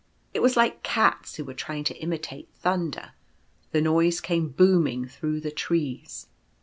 It 0.33 0.39
was 0.41 0.57
like 0.57 0.81
cats 0.81 1.35
who 1.35 1.45
were 1.45 1.53
trying 1.53 1.83
to 1.83 1.97
imitate 1.97 2.49
thunder. 2.55 3.11
The 3.71 3.81
noise 3.81 4.19
came 4.19 4.49
booming 4.49 5.05
through 5.05 5.41
the 5.41 5.51
trees. 5.51 6.25